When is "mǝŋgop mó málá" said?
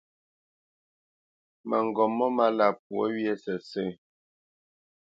1.69-2.67